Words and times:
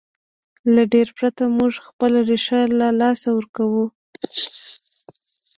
له 0.73 0.83
دې 0.91 1.01
پرته 1.15 1.43
موږ 1.57 1.73
خپله 1.87 2.19
ریښه 2.29 2.61
له 2.79 2.87
لاسه 3.01 3.27
ورکوو. 3.33 3.85